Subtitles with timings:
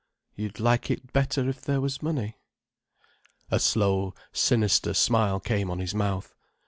[0.33, 2.39] "You'd like it better if there was money."
[3.51, 6.33] A slow, sinister smile came on his mouth.